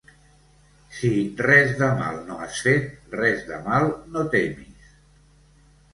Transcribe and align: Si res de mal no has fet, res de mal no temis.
Si 0.99 1.11
res 1.49 1.75
de 1.81 1.91
mal 2.01 2.17
no 2.29 2.39
has 2.45 2.63
fet, 2.69 2.89
res 3.19 3.45
de 3.51 3.61
mal 3.69 3.89
no 4.17 4.25
temis. 4.37 4.93